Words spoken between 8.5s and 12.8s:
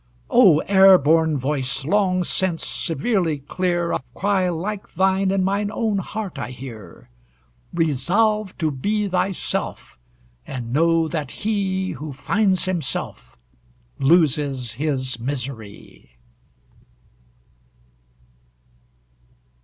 to be thyself; and know that he Who finds